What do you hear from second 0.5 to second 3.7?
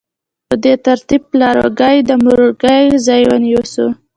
دې ترتیب پلارواکۍ د مورواکۍ ځای ونیو.